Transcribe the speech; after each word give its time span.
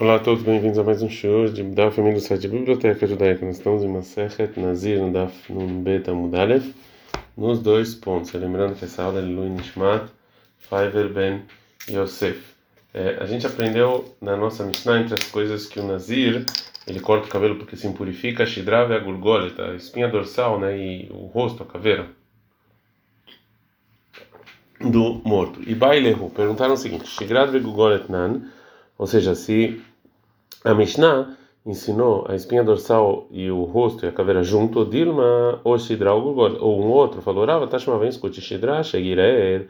Olá 0.00 0.14
a 0.14 0.18
todos, 0.18 0.42
bem-vindos 0.42 0.78
a 0.78 0.82
mais 0.82 1.02
um 1.02 1.10
show 1.10 1.46
de 1.46 1.62
da 1.62 1.90
família 1.90 2.16
do 2.16 2.22
site 2.22 2.48
Biblioteca 2.48 3.06
Judaica. 3.06 3.44
Nós 3.44 3.58
estamos 3.58 3.84
em 3.84 3.88
Masechet 3.88 4.58
Nazir 4.58 4.98
no 4.98 5.12
Daf 5.12 5.52
Nun 5.52 5.82
Bet 5.82 6.08
Amudalev, 6.08 6.74
nos 7.36 7.60
dois 7.60 7.94
pontos. 7.94 8.32
Lembrando 8.32 8.76
que 8.76 8.86
essa 8.86 9.02
aula 9.02 9.18
é 9.18 9.22
Lui 9.22 9.50
Nishmat 9.50 10.10
Faiver 10.56 11.12
Ben 11.12 11.42
Yosef. 11.86 12.40
É, 12.94 13.18
a 13.20 13.26
gente 13.26 13.46
aprendeu 13.46 14.16
na 14.22 14.38
nossa 14.38 14.64
Mishnah 14.64 15.00
entre 15.02 15.12
as 15.12 15.24
coisas 15.24 15.66
que 15.66 15.78
o 15.78 15.86
Nazir 15.86 16.46
ele 16.86 17.00
corta 17.00 17.26
o 17.26 17.30
cabelo 17.30 17.56
porque 17.56 17.76
se 17.76 17.86
impurifica, 17.86 18.44
a 18.44 18.46
e 18.46 18.94
a 18.94 18.98
Gurgoleta, 19.00 19.72
a 19.72 19.74
espinha 19.74 20.08
dorsal 20.08 20.58
né, 20.58 20.78
e 20.78 21.10
o 21.10 21.26
rosto, 21.26 21.62
a 21.62 21.66
caveira 21.66 22.08
do 24.80 25.20
morto. 25.26 25.60
E 25.66 25.74
Bailehu 25.74 26.30
perguntaram 26.30 26.72
o 26.72 26.78
seguinte: 26.78 27.06
Shidrav 27.06 27.54
e 27.54 27.60
Gurgolet 27.60 28.10
Nan, 28.10 28.50
ou 28.96 29.06
seja, 29.06 29.34
se 29.34 29.82
a 30.64 30.74
Mishnah 30.74 31.36
ensinou 31.64 32.26
a 32.28 32.34
espinha 32.34 32.64
dorsal 32.64 33.26
e 33.30 33.50
o 33.50 33.64
rosto 33.64 34.04
e 34.04 34.08
a 34.08 34.12
caveira 34.12 34.42
junto, 34.42 34.84
Dilma 34.84 35.60
ou 35.62 35.78
Shidra 35.78 36.12
ou 36.12 36.80
um 36.80 36.88
outro 36.88 37.20
falou, 37.22 37.44
Rava 37.44 37.66
Tashma 37.66 37.98
vem 37.98 38.08
escute 38.08 38.40
Shidra, 38.40 38.82
Shegirer, 38.82 39.68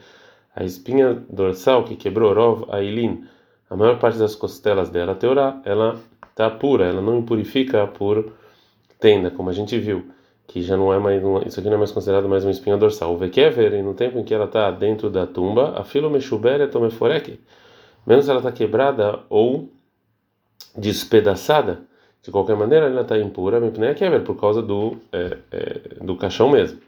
a 0.55 0.65
espinha 0.65 1.23
dorsal 1.29 1.85
que 1.85 1.97
quebrou 1.97 2.35
Rov 2.35 2.65
Ailin, 2.71 3.25
a 3.69 3.77
maior 3.77 3.99
parte 3.99 4.19
das 4.19 4.35
costelas 4.35 4.91
dela, 4.91 5.15
Teorá, 5.15 5.61
ela 5.65 6.01
está 6.29 6.51
pura, 6.51 6.87
ela 6.87 7.01
não 7.01 7.19
impurifica 7.19 7.87
por 7.87 8.33
tenda, 8.99 9.31
como 9.31 9.51
a 9.51 9.53
gente 9.53 9.79
viu, 9.79 10.07
que 10.47 10.61
já 10.63 10.77
não 10.77 10.93
é 10.93 10.99
mais 10.99 11.23
uma, 11.23 11.47
isso 11.47 11.61
aqui 11.61 11.69
não 11.69 11.77
é 11.77 11.79
mais 11.79 11.93
considerado 11.93 12.29
mais 12.29 12.45
uma 12.45 12.51
espinha 12.51 12.77
dorsal. 12.77 13.15
O 13.15 13.17
Vekever, 13.17 13.83
no 13.85 13.95
tempo 13.95 14.19
em 14.19 14.25
que 14.25 14.35
ela 14.35 14.47
está 14.47 14.71
dentro 14.71 15.09
da 15.09 15.27
tumba, 15.27 15.79
a 15.79 15.85
filo 15.85 16.11
Meshuber 16.11 16.69
Tomeforek, 16.69 17.39
menos 18.05 18.29
ela 18.29 18.39
está 18.39 18.51
quebrada 18.51 19.21
ou 19.29 19.71
despedaçada, 20.77 21.83
de 22.23 22.31
qualquer 22.31 22.57
maneira 22.57 22.87
ela 22.87 23.03
está 23.03 23.19
impura, 23.19 23.61
por 24.25 24.39
causa 24.39 24.63
do 24.63 24.97
é, 25.13 25.39
é, 25.51 26.05
do 26.05 26.17
caixão 26.17 26.51
mesmo. 26.51 26.81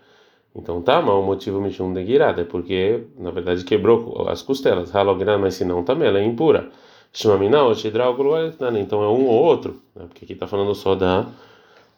Então 0.55 0.83
tá, 0.83 1.01
mas 1.01 1.15
o 1.15 1.23
motivo 1.23 1.61
Mishum 1.61 1.95
de 1.95 2.05
Girada 2.05 2.43
é 2.43 2.45
porque 2.45 3.05
na 3.19 3.31
verdade 3.31 3.65
quebrou 3.65 4.29
as 4.29 4.43
costelas. 4.43 4.95
Halogran, 4.95 5.39
mas 5.39 5.55
se 5.55 5.65
não 5.65 5.83
também 5.83 6.09
ela 6.09 6.19
é 6.19 6.25
impura. 6.25 6.71
Shidral, 7.15 8.17
então 8.79 9.03
é 9.03 9.09
um 9.09 9.27
ou 9.27 9.43
outro, 9.45 9.83
né? 9.95 10.05
porque 10.09 10.25
aqui 10.25 10.33
está 10.33 10.47
falando 10.47 10.75
só 10.75 10.95
da 10.95 11.27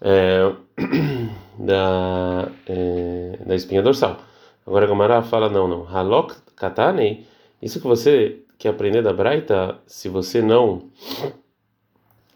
é, 0.01 0.53
da 1.59 2.49
é, 2.69 3.39
da 3.45 3.55
espinha 3.55 3.83
dorsal. 3.83 4.19
Agora 4.67 4.87
a 4.87 4.89
Gamara 4.89 5.23
fala 5.23 5.49
não, 5.49 5.69
não. 5.69 5.87
Halok 5.87 6.35
Katane, 6.57 7.27
isso 7.61 7.81
que 7.81 7.87
você 7.87 8.41
quer 8.59 8.71
aprender 8.71 9.03
da 9.03 9.13
Braita, 9.13 9.79
se 9.87 10.09
você 10.09 10.41
não 10.41 10.85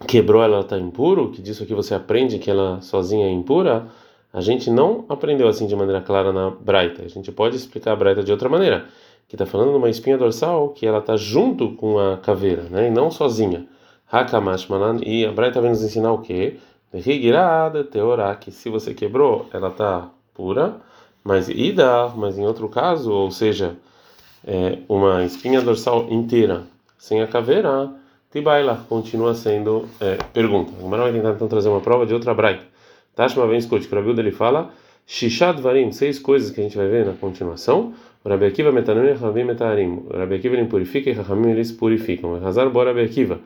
quebrou, 0.07 0.43
ela 0.43 0.61
está 0.61 0.79
impuro, 0.79 1.31
que 1.31 1.43
disso 1.43 1.63
aqui 1.63 1.75
você 1.75 1.95
aprende 1.95 2.39
que 2.39 2.51
ela 2.51 2.81
sozinha 2.81 3.27
é 3.27 3.31
impura, 3.31 3.89
a 4.33 4.41
gente 4.41 4.71
não 4.71 5.05
aprendeu 5.09 5.49
assim 5.49 5.67
de 5.67 5.75
maneira 5.75 6.01
clara 6.01 6.33
na 6.33 6.51
Braita. 6.51 7.03
A 7.03 7.09
gente 7.09 7.33
pode 7.33 7.57
explicar 7.57 7.93
a 7.93 7.97
Braita 7.97 8.23
de 8.23 8.31
outra 8.31 8.49
maneira, 8.49 8.87
que 9.27 9.35
está 9.35 9.47
falando 9.47 9.71
de 9.71 9.77
uma 9.77 9.91
espinha 9.91 10.17
dorsal 10.17 10.71
que 10.71 10.87
ela 10.87 10.99
está 10.99 11.17
junto 11.17 11.73
com 11.73 11.99
a 11.99 12.17
caveira, 12.19 12.65
né, 12.65 12.89
e 12.89 12.91
não 12.91 13.11
sozinha. 13.11 13.67
Hakamash 14.11 14.69
manan, 14.69 15.01
e 15.05 15.27
a 15.27 15.33
Braita 15.33 15.61
vem 15.61 15.71
nos 15.71 15.83
ensinar 15.83 16.12
o 16.12 16.19
quê? 16.19 16.59
Rigirada 16.93 17.85
teorá, 17.85 18.35
que 18.35 18.51
se 18.51 18.71
você 18.71 18.95
quebrou, 18.95 19.47
ela 19.53 19.69
está 19.69 20.09
pura, 20.33 20.77
mas 21.23 21.49
ida, 21.49 22.09
mas 22.17 22.39
em 22.39 22.47
outro 22.47 22.69
caso, 22.69 23.12
ou 23.12 23.31
seja, 23.31 23.77
é, 24.47 24.79
uma 24.89 25.25
espinha 25.25 25.61
dorsal 25.61 26.07
inteira 26.09 26.62
sem 26.97 27.21
a 27.21 27.27
caveira, 27.27 27.93
Tibaila 28.31 28.84
continua 28.89 29.34
sendo 29.34 29.89
é, 30.01 30.19
pergunta. 30.33 30.73
O 30.79 30.83
Gemara 30.83 31.05
vai 31.05 31.12
tentar 31.12 31.31
então 31.33 31.48
trazer 31.48 31.69
uma 31.69 31.81
prova 31.81 32.05
de 32.05 32.12
outra 32.12 32.34
braita. 32.34 32.62
Tashma 33.15 33.47
vem 33.47 33.59
escute, 33.59 33.89
Rabilda 33.89 34.21
ele 34.21 34.31
fala 34.31 34.71
Shishad 35.07 35.61
Varim, 35.61 35.91
seis 35.91 36.19
coisas 36.19 36.51
que 36.51 36.61
a 36.61 36.62
gente 36.62 36.77
vai 36.77 36.87
ver 36.89 37.06
na 37.06 37.15
continuação. 37.15 37.94
Rabi 38.25 38.44
Akiva 38.44 38.71
Ravim 38.71 39.44
metarim. 39.44 40.05
Rabi 40.12 40.34
Akiva 40.34 40.55
ele 40.56 40.66
purifica 40.66 41.09
e 41.09 41.15
Rahamim 41.15 41.50
eles 41.50 41.72
purificam. 41.72 42.34
Hazar 42.44 42.69
bora 42.69 42.91
Rabi 42.91 43.03
Akiva. 43.03 43.41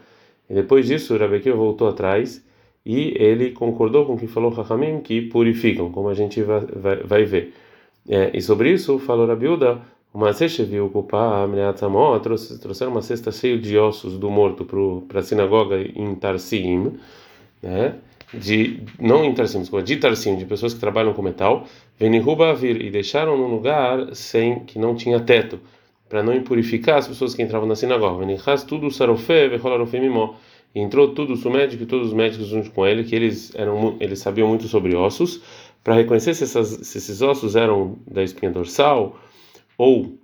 E 0.50 0.54
depois 0.54 0.86
disso 0.86 1.16
Rabi 1.16 1.36
Akiva 1.36 1.56
voltou 1.56 1.88
atrás 1.88 2.44
e 2.84 3.14
ele 3.16 3.52
concordou 3.52 4.04
com 4.04 4.14
o 4.14 4.18
que 4.18 4.26
falou 4.26 4.50
Rahamim 4.50 5.00
que 5.00 5.22
purificam, 5.22 5.92
como 5.92 6.08
a 6.08 6.14
gente 6.14 6.42
vai, 6.42 6.60
vai, 6.60 6.96
vai 6.96 7.24
ver. 7.24 7.54
É, 8.08 8.32
e 8.34 8.42
sobre 8.42 8.72
isso 8.72 8.98
falou 8.98 9.26
Rabiuda 9.28 9.80
uma 10.14 10.32
cesta 10.32 10.62
viu 10.62 10.86
ocupar 10.86 11.44
a 11.44 11.46
trouxeram 12.20 12.92
uma 12.92 13.02
cesta 13.02 13.32
cheia 13.32 13.58
de 13.58 13.78
ossos 13.78 14.18
do 14.18 14.30
morto 14.30 14.66
para 15.08 15.20
a 15.20 15.22
sinagoga 15.22 15.80
em 15.80 16.14
Tarsim, 16.14 16.98
né? 17.62 17.96
De 18.32 18.82
não 18.98 19.24
em 19.24 19.34
Tarsim, 19.34 19.62
de 19.82 19.96
Tarsim, 19.96 20.36
de 20.36 20.44
pessoas 20.44 20.74
que 20.74 20.80
trabalham 20.80 21.14
com 21.14 21.22
metal, 21.22 21.66
vir 22.54 22.82
e 22.82 22.90
deixaram 22.90 23.36
num 23.36 23.48
lugar 23.48 24.14
sem 24.14 24.60
que 24.60 24.78
não 24.78 24.94
tinha 24.94 25.18
teto, 25.20 25.60
para 26.08 26.22
não 26.22 26.34
impurificar 26.34 26.98
as 26.98 27.08
pessoas 27.08 27.34
que 27.34 27.42
entravam 27.42 27.66
na 27.66 27.74
sinagoga. 27.74 28.18
Venichas 28.18 28.64
tudo 28.64 28.90
sarofé, 28.90 29.48
vecholarofé 29.48 29.98
mimó. 29.98 30.34
Entrou 30.74 31.14
tudo 31.14 31.34
o 31.34 31.36
médico 31.50 31.82
e 31.82 31.86
todos 31.86 32.08
os 32.08 32.14
médicos 32.14 32.46
junto 32.48 32.70
com 32.70 32.86
ele, 32.86 33.04
que 33.04 33.14
eles 33.14 33.54
eram 33.54 33.96
eles 34.00 34.18
sabiam 34.18 34.48
muito 34.48 34.68
sobre 34.68 34.94
ossos, 34.94 35.42
para 35.84 35.94
reconhecer 35.94 36.34
se, 36.34 36.44
essas, 36.44 36.68
se 36.68 36.98
esses 36.98 37.20
ossos 37.20 37.56
eram 37.56 37.98
da 38.06 38.22
espinha 38.22 38.50
dorsal 38.50 39.18
ou 39.76 40.18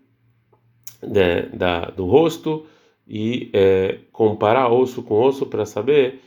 de, 1.02 1.42
da, 1.56 1.86
do 1.86 2.06
rosto 2.06 2.66
e 3.06 3.50
é, 3.52 3.98
comparar 4.12 4.68
osso 4.68 5.02
com 5.02 5.20
osso 5.22 5.46
para 5.46 5.64
saber 5.64 6.20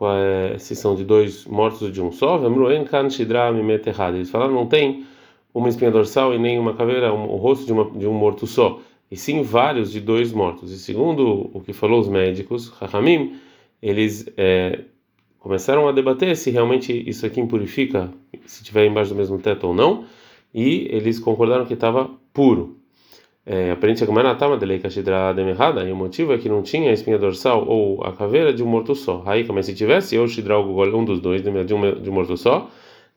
é, 0.00 0.56
se 0.58 0.76
são 0.76 0.94
de 0.94 1.04
dois 1.04 1.44
mortos 1.44 1.82
ou 1.82 1.90
de 1.90 2.00
um 2.00 2.12
só. 2.12 2.36
Eles 2.36 4.30
falaram 4.30 4.54
não 4.54 4.66
tem 4.66 5.04
uma 5.52 5.68
espinha 5.68 5.90
dorsal 5.90 6.34
e 6.34 6.38
nem 6.38 6.58
uma 6.58 6.74
caveira, 6.74 7.12
um, 7.12 7.24
o 7.24 7.36
rosto 7.36 7.66
de, 7.66 7.72
uma, 7.72 7.90
de 7.90 8.06
um 8.06 8.12
morto 8.12 8.46
só, 8.46 8.80
e 9.10 9.16
sim 9.16 9.42
vários 9.42 9.90
de 9.90 10.00
dois 10.00 10.32
mortos. 10.32 10.70
E 10.70 10.78
segundo 10.78 11.50
o 11.52 11.60
que 11.60 11.72
falou 11.72 12.00
os 12.00 12.08
médicos, 12.08 12.68
Rahamim, 12.68 13.36
eles 13.82 14.28
é, 14.36 14.80
começaram 15.38 15.88
a 15.88 15.92
debater 15.92 16.36
se 16.36 16.50
realmente 16.50 16.92
isso 17.08 17.26
aqui 17.26 17.40
impurifica, 17.40 18.12
se 18.46 18.62
tiver 18.62 18.86
embaixo 18.86 19.10
do 19.10 19.16
mesmo 19.16 19.38
teto 19.38 19.66
ou 19.68 19.74
não, 19.74 20.04
e 20.54 20.88
eles 20.90 21.18
concordaram 21.18 21.66
que 21.66 21.74
estava 21.74 22.10
puro 22.32 22.78
é, 23.50 23.70
aprende 23.70 24.04
a 24.04 24.06
Gemara 24.06 24.34
Tama 24.34 24.58
delei 24.58 24.78
kashidra 24.78 25.34
errada 25.38 25.82
e 25.82 25.90
o 25.90 25.96
motivo 25.96 26.34
é 26.34 26.38
que 26.38 26.50
não 26.50 26.62
tinha 26.62 26.90
a 26.90 26.92
espinha 26.92 27.16
dorsal 27.16 27.66
ou 27.66 28.04
a 28.04 28.12
caveira 28.12 28.52
de 28.52 28.62
um 28.62 28.66
morto 28.66 28.94
só. 28.94 29.22
Aí, 29.24 29.46
como 29.46 29.62
se 29.62 29.74
tivesse, 29.74 30.18
ou 30.18 30.28
shidra 30.28 30.58
um 30.58 31.02
dos 31.02 31.18
dois, 31.18 31.40
de 31.40 31.48
um, 31.48 31.64
de 31.64 32.10
um 32.10 32.12
morto 32.12 32.36
só, 32.36 32.68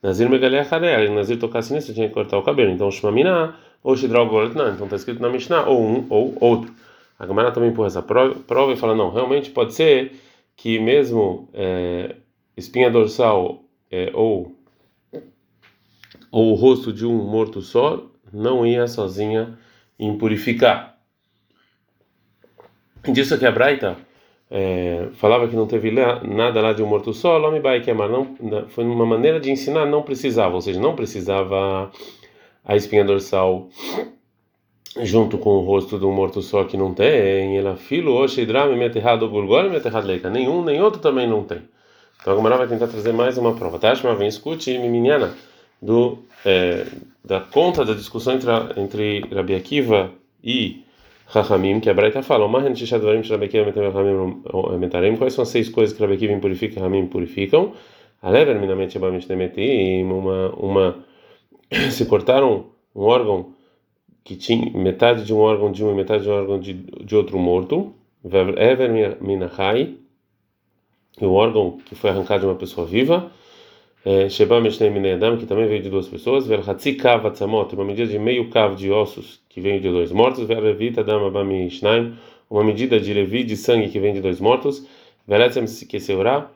Nazir 0.02 0.30
megalea 0.30 0.66
e 1.06 1.10
Nazir 1.10 1.38
tocasse 1.38 1.74
nisso, 1.74 1.94
tinha 1.94 2.08
que 2.08 2.14
cortar 2.14 2.38
o 2.38 2.44
cabelo. 2.44 2.72
Então, 2.72 2.90
shmamina 2.90 3.58
ou 3.84 3.98
shidra 3.98 4.24
não. 4.24 4.74
Então, 4.74 4.86
está 4.86 4.96
escrito 4.96 5.22
na 5.22 5.28
Mishnah, 5.28 5.68
ou 5.68 5.84
um 5.84 6.06
ou 6.10 6.34
outro. 6.40 6.72
A 7.20 7.28
Gemara 7.28 7.52
também 7.52 7.70
empurra 7.72 7.88
essa 7.88 8.02
prova 8.02 8.72
e 8.72 8.78
fala: 8.78 8.96
não, 8.96 9.12
realmente 9.12 9.50
pode 9.50 9.74
ser 9.74 10.14
que 10.56 10.80
mesmo 10.80 11.50
é, 11.54 12.16
espinha 12.56 12.90
dorsal 12.90 13.66
é, 13.92 14.10
ou, 14.14 14.56
ou 16.32 16.52
o 16.52 16.56
rosto 16.56 16.94
de 16.94 17.06
um 17.06 17.18
morto 17.18 17.62
só 17.62 18.04
não 18.32 18.66
ia 18.66 18.88
sozinha 18.88 19.58
impurificar. 20.00 20.98
Disso 23.12 23.38
que 23.38 23.46
a 23.46 23.52
Braita 23.52 23.98
é, 24.50 25.10
falava 25.14 25.48
que 25.48 25.56
não 25.56 25.68
teve 25.68 25.92
nada 25.92 26.62
lá 26.62 26.74
de 26.74 26.82
um 26.82 26.88
morto 26.88 27.14
só, 27.14 27.38
Lome 27.38 27.60
Bai 27.60 27.82
Kemar, 27.82 28.10
não, 28.10 28.36
foi 28.70 28.84
uma 28.84 29.06
maneira 29.06 29.40
de 29.40 29.52
ensinar, 29.52 29.86
não 29.86 30.04
precisava, 30.04 30.56
ou 30.56 30.62
seja, 30.62 30.80
não 30.80 30.96
precisava 30.96 31.92
a 32.64 32.76
espinha 32.76 33.04
dorsal 33.04 33.70
junto 35.00 35.38
com 35.38 35.52
o 35.52 35.62
rosto 35.62 35.96
um 36.06 36.12
morto 36.12 36.42
só 36.42 36.64
que 36.66 36.78
não 36.78 36.94
tem, 36.94 37.58
ela 37.58 37.76
filo, 37.76 38.14
oxidram, 38.22 38.76
meterrado, 38.76 39.28
burgol, 39.30 39.70
meterrado 39.70 40.08
leica, 40.08 40.30
nenhum, 40.30 40.64
nem 40.64 40.82
outro 40.82 41.02
também 41.02 41.28
não 41.28 41.44
tem. 41.44 41.62
Então 42.20 42.34
a 42.34 42.36
Gomara 42.36 42.58
vai 42.58 42.68
tentar 42.68 42.88
trazer 42.88 43.14
mais 43.14 43.38
uma 43.38 43.56
prova. 43.56 43.80
Tashma 43.80 44.14
vem 44.14 44.28
escute, 44.28 44.78
miminiana, 44.78 45.34
do 45.82 46.20
é, 46.46 46.86
da 47.24 47.40
conta 47.40 47.86
da 47.86 47.94
discussão 47.94 48.34
entre, 48.36 48.52
entre 48.78 49.20
Rabi 49.34 49.56
Akiva 49.56 50.12
e 50.44 50.84
Rahamim, 51.28 51.80
que 51.80 51.90
a 51.90 51.94
Braita 51.94 52.22
fala, 52.22 52.46
quais 55.18 55.34
são 55.34 55.44
as 55.44 55.50
seis 55.50 55.70
coisas 55.70 55.96
que 55.96 56.02
Rabi 56.02 56.16
Akiva 56.16 56.34
impurifica 56.34 56.76
e 56.76 56.80
Rahamim 56.80 57.08
purificam? 57.08 57.74
Uma, 60.04 60.50
uma, 60.56 61.06
se 61.90 62.06
cortaram 62.06 62.68
um 62.94 63.02
órgão 63.02 63.54
que 64.24 64.36
tinha 64.36 64.72
metade 64.78 65.24
de 65.24 65.34
um 65.34 65.38
órgão 65.38 65.72
de 65.72 65.84
um 65.84 65.92
e 65.92 65.96
metade 65.96 66.24
de 66.24 66.30
um 66.30 66.34
órgão 66.34 66.60
de, 66.60 66.74
de 66.74 67.16
outro 67.16 67.40
morto, 67.40 67.94
Ever 68.24 69.18
Minahai, 69.22 69.96
o 71.20 71.32
órgão 71.34 71.78
que 71.86 71.96
foi 71.96 72.10
arrancado 72.10 72.42
de 72.42 72.46
uma 72.48 72.56
pessoa 72.56 72.86
viva, 72.86 73.32
é, 74.04 74.30
Sheba 74.30 74.60
Meshnei 74.60 74.90
Minedam, 74.90 75.38
que 75.38 75.46
também 75.46 75.68
veio 75.68 75.84
de 75.84 75.90
duas 75.90 76.08
pessoas, 76.08 76.48
Ver 76.48 76.68
Hatzi 76.68 76.94
Kav 76.94 77.26
Atzamot, 77.28 77.74
uma 77.76 77.86
medida 77.86 78.12
de 78.12 78.18
meio 78.18 78.50
cavo 78.50 78.76
de 78.76 78.90
ossos, 78.90 79.40
que 79.48 79.62
veio 79.62 79.80
de 79.80 79.90
dois 79.90 80.12
mortos, 80.12 80.48
Ver 80.48 80.60
Levita 80.60 81.04
Dam 81.04 81.28
Abami 81.28 81.70
Shnaim, 81.70 82.16
uma 82.50 82.64
medida 82.64 83.00
de 83.00 83.14
levi 83.14 83.44
de 83.44 83.56
sangue 83.56 83.90
que 83.90 84.00
vem 84.00 84.14
de 84.14 84.22
dois 84.22 84.40
mortos, 84.40 84.88
Veletzem 85.28 85.66
Keseurá, 85.88 86.50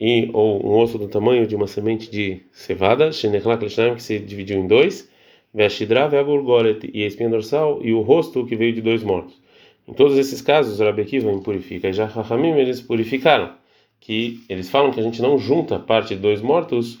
e 0.00 0.30
ou 0.32 0.64
um 0.64 0.78
osso 0.78 0.96
do 0.96 1.08
tamanho 1.08 1.46
de 1.46 1.56
uma 1.56 1.66
semente 1.66 2.10
de 2.10 2.40
cevada, 2.52 3.10
Shenechlak 3.10 3.64
Lishnaim, 3.64 3.96
que 3.96 4.02
se 4.02 4.18
dividiu 4.20 4.58
em 4.58 4.66
dois, 4.66 5.10
Veshidra 5.52 6.08
Veagurgolet, 6.08 6.88
e 6.94 7.02
a 7.02 7.06
espinha 7.06 7.28
dorsal, 7.28 7.80
e 7.82 7.92
o 7.92 8.00
rosto 8.00 8.46
que 8.46 8.54
veio 8.54 8.72
de 8.72 8.80
dois 8.80 9.02
mortos. 9.02 9.40
Em 9.88 9.92
todos 9.92 10.16
esses 10.16 10.40
casos, 10.40 10.78
Rabi 10.78 11.02
Akiva 11.02 11.30
impurifica, 11.30 11.88
e 11.88 11.92
já 11.92 12.06
Rahamim 12.06 12.52
eles 12.52 12.80
purificaram, 12.80 13.50
que 14.02 14.42
eles 14.48 14.68
falam 14.68 14.90
que 14.90 14.98
a 14.98 15.02
gente 15.02 15.22
não 15.22 15.38
junta 15.38 15.78
parte 15.78 16.14
de 16.14 16.20
dois 16.20 16.42
mortos 16.42 16.98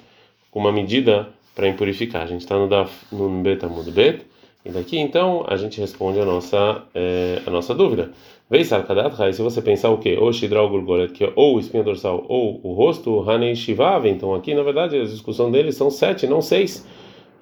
com 0.52 0.60
uma 0.60 0.70
medida 0.70 1.28
para 1.54 1.68
impurificar. 1.68 2.22
A 2.22 2.26
gente 2.26 2.42
está 2.42 2.56
no, 2.56 2.68
no 3.10 3.42
Betamud 3.42 3.90
Bet, 3.90 4.24
e 4.64 4.70
daqui 4.70 4.98
então 4.98 5.44
a 5.48 5.56
gente 5.56 5.80
responde 5.80 6.20
a 6.20 6.24
nossa, 6.24 6.84
é, 6.94 7.42
a 7.44 7.50
nossa 7.50 7.74
dúvida. 7.74 8.12
Vei 8.48 8.64
Sarkadat 8.64 9.16
Rai, 9.16 9.32
se 9.32 9.42
você 9.42 9.60
pensar 9.60 9.90
o 9.90 9.98
que? 9.98 10.16
Ou 10.16 10.32
Shidral 10.32 10.70
que 11.12 11.24
é 11.24 11.32
ou 11.34 11.58
espinha 11.58 11.82
dorsal 11.82 12.24
ou 12.28 12.60
o 12.62 12.72
rosto, 12.72 13.28
Hanei 13.28 13.56
Shivav, 13.56 14.06
então 14.06 14.32
aqui 14.32 14.54
na 14.54 14.62
verdade 14.62 14.96
a 14.96 15.04
discussão 15.04 15.50
deles 15.50 15.74
são 15.74 15.90
sete, 15.90 16.28
não 16.28 16.40
seis. 16.40 16.86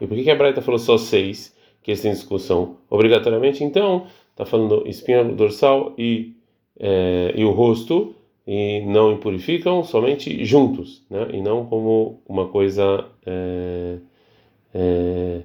E 0.00 0.06
por 0.06 0.16
que, 0.16 0.24
que 0.24 0.30
a 0.30 0.34
Braita 0.34 0.62
falou 0.62 0.78
só 0.78 0.96
seis? 0.96 1.54
Que 1.82 1.90
eles 1.90 2.00
têm 2.00 2.12
discussão 2.12 2.76
obrigatoriamente, 2.88 3.62
então 3.62 4.06
está 4.30 4.46
falando 4.46 4.88
espinha 4.88 5.22
dorsal 5.22 5.92
e, 5.98 6.32
é, 6.78 7.34
e 7.36 7.44
o 7.44 7.50
rosto 7.50 8.14
e 8.46 8.80
não 8.86 9.12
impurificam 9.12 9.84
somente 9.84 10.44
juntos, 10.44 11.02
né? 11.10 11.28
E 11.32 11.40
não 11.40 11.66
como 11.66 12.20
uma 12.26 12.48
coisa 12.48 13.04
é, 13.24 13.98
é, 14.74 15.42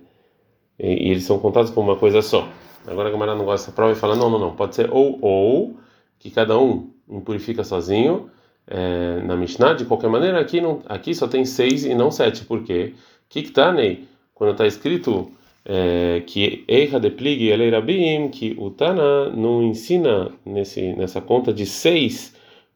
e, 0.80 1.12
eles 1.12 1.24
são 1.24 1.40
contados 1.40 1.72
como 1.72 1.92
uma 1.92 1.98
coisa 1.98 2.22
só. 2.22 2.48
Agora 2.88 3.10
a 3.10 3.12
Gamara 3.12 3.36
não 3.36 3.46
gosta 3.46 3.72
da 3.72 3.76
prova 3.76 3.94
e 3.94 3.96
fala: 3.96 4.16
não, 4.16 4.30
não, 4.30 4.40
não, 4.40 4.56
pode 4.56 4.76
ser 4.76 4.90
ou 4.92 5.18
ou, 5.22 5.78
que 6.20 6.30
cada 6.30 6.58
um 6.58 6.90
impurifica 7.10 7.64
sozinho. 7.64 8.30
É, 8.68 9.22
na 9.22 9.36
Mishnah, 9.36 9.74
de 9.74 9.86
qualquer 9.86 10.10
maneira, 10.10 10.40
aqui, 10.40 10.60
não, 10.60 10.82
aqui 10.88 11.14
só 11.14 11.28
tem 11.28 11.46
seis 11.46 11.86
e 11.86 11.94
não 11.94 12.10
sete, 12.10 12.46
por 12.46 12.64
quê? 12.64 12.96
Kiktanei, 13.30 14.08
quando 14.34 14.54
está 14.54 14.66
escrito 14.66 15.32
é, 15.64 16.24
que 16.26 16.64
Eicha 16.68 17.00
de 17.00 17.12
Plig 17.12 17.48
Eleirabim, 17.48 18.30
que 18.30 18.56
o 18.58 18.72
Tana 18.72 19.30
não 19.30 19.62
ensina 19.62 20.32
nesse, 20.44 20.94
nessa 20.94 21.22
conta 21.22 21.54
de 21.54 21.66
seis 21.66 22.35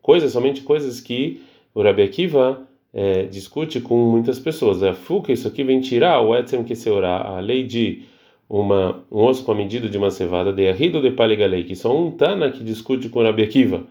coisas, 0.10 0.32
somente 0.32 0.64
coisas 0.64 1.00
que 1.00 1.40
o 1.72 1.84
Rabi 1.84 2.02
Akiva 2.02 2.68
é, 2.92 3.26
discute 3.26 3.80
com 3.80 3.96
muitas 4.10 4.40
pessoas. 4.40 4.82
Né? 4.82 4.90
A 4.90 4.94
fuca, 4.96 5.32
isso 5.32 5.48
aqui 5.48 5.64
vem 5.64 5.80
tirar 5.82 6.20
o 6.22 6.36
etzem 6.36 6.64
que 6.64 6.76
se 6.76 6.90
orar, 6.90 7.28
a 7.28 7.40
lei 7.40 7.64
de 7.64 8.06
uma, 8.50 9.04
um 9.12 9.24
osso 9.26 9.46
com 9.46 9.52
a 9.52 9.56
medida 9.56 9.88
de 9.88 9.96
uma 10.00 10.10
cevada, 10.10 10.52
de 10.52 10.68
arrido 10.68 11.00
de 11.00 11.12
Paligalei, 11.12 11.64
que 11.64 11.76
só 11.76 11.96
um 11.96 12.10
Tana 12.10 12.50
que 12.50 12.64
discute 12.64 13.08
com 13.08 13.20
o 13.20 13.24
Rabi 13.24 13.44
Akiva. 13.44 13.84